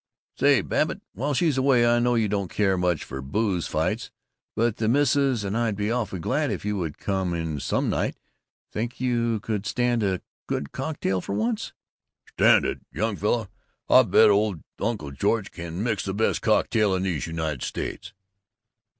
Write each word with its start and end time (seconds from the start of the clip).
"Say, 0.35 0.61
Babbitt, 0.61 1.01
while 1.13 1.35
she's 1.35 1.59
away 1.59 1.85
I 1.85 1.99
know 1.99 2.15
you 2.15 2.27
don't 2.27 2.49
care 2.49 2.75
much 2.75 3.03
for 3.03 3.21
booze 3.21 3.67
fights, 3.67 4.09
but 4.55 4.77
the 4.77 4.87
Missus 4.89 5.43
and 5.43 5.55
I'd 5.55 5.75
be 5.75 5.91
awfully 5.91 6.19
glad 6.19 6.49
if 6.49 6.65
you 6.65 6.79
could 6.79 6.97
come 6.97 7.35
in 7.35 7.59
some 7.59 7.87
night. 7.91 8.17
Think 8.71 8.99
you 8.99 9.39
could 9.41 9.67
stand 9.67 10.01
a 10.01 10.21
good 10.47 10.71
cocktail 10.71 11.21
for 11.21 11.33
once?" 11.35 11.71
"Stand 12.29 12.65
it? 12.65 12.81
Young 12.91 13.15
fella, 13.15 13.47
I 13.91 14.01
bet 14.01 14.31
old 14.31 14.63
Uncle 14.79 15.11
George 15.11 15.51
can 15.51 15.83
mix 15.83 16.03
the 16.03 16.15
best 16.15 16.41
cocktail 16.41 16.95
in 16.95 17.03
these 17.03 17.27
United 17.27 17.61
States!" 17.61 18.11